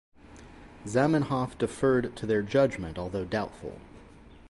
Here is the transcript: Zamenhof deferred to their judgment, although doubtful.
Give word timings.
Zamenhof 0.87 1.55
deferred 1.59 2.15
to 2.15 2.25
their 2.25 2.41
judgment, 2.41 2.97
although 2.97 3.23
doubtful. 3.23 3.79